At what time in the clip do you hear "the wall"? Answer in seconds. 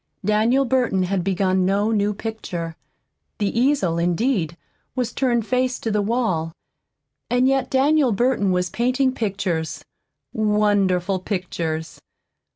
5.91-6.53